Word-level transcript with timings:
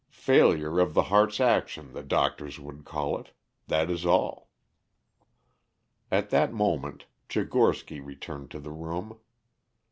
Failure 0.09 0.79
of 0.79 0.95
the 0.95 1.03
heart's 1.13 1.39
action 1.39 1.93
the 1.93 2.01
doctors 2.01 2.59
would 2.59 2.85
call 2.85 3.19
it. 3.19 3.29
That 3.67 3.91
is 3.91 4.03
all." 4.03 4.49
At 6.09 6.31
that 6.31 6.51
moment 6.51 7.05
Tchigorsky 7.29 8.03
returned 8.03 8.49
to 8.49 8.59
the 8.59 8.71
room. 8.71 9.19